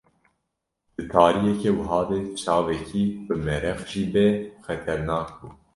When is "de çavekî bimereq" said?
2.09-3.81